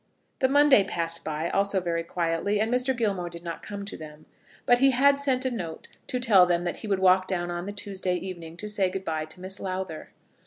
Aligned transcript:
The 0.39 0.47
Monday 0.47 0.83
passed 0.83 1.23
by, 1.23 1.51
also 1.51 1.79
very 1.79 2.01
quietly, 2.03 2.59
and 2.59 2.73
Mr. 2.73 2.97
Gilmore 2.97 3.29
did 3.29 3.43
not 3.43 3.61
come 3.61 3.85
to 3.85 3.95
them, 3.95 4.25
but 4.65 4.79
he 4.79 4.89
had 4.89 5.19
sent 5.19 5.45
a 5.45 5.51
note 5.51 5.89
to 6.07 6.19
tell 6.19 6.47
them 6.47 6.63
that 6.63 6.77
he 6.77 6.87
would 6.87 6.97
walk 6.97 7.27
down 7.27 7.51
on 7.51 7.67
the 7.67 7.71
Tuesday 7.71 8.15
evening 8.15 8.57
to 8.57 8.67
say 8.67 8.89
good 8.89 9.05
bye 9.05 9.25
to 9.25 9.39
Miss 9.39 9.59
Lowther. 9.59 10.09